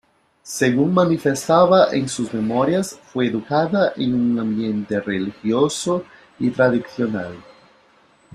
[0.41, 6.05] Según manifestaba en sus memorias, fue educada en un ambiente religioso
[6.39, 7.35] y tradicional.